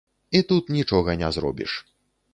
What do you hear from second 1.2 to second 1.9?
не зробіш.